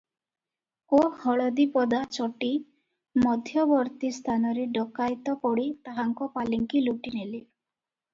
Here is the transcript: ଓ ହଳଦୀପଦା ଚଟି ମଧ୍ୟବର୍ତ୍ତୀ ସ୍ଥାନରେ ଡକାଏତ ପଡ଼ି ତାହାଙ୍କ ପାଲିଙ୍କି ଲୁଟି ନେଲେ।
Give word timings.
ଓ 0.99 0.99
ହଳଦୀପଦା 1.23 1.99
ଚଟି 2.15 2.49
ମଧ୍ୟବର୍ତ୍ତୀ 3.25 4.09
ସ୍ଥାନରେ 4.15 4.65
ଡକାଏତ 4.79 5.35
ପଡ଼ି 5.45 5.67
ତାହାଙ୍କ 5.89 6.31
ପାଲିଙ୍କି 6.39 6.83
ଲୁଟି 6.87 7.15
ନେଲେ। 7.19 7.43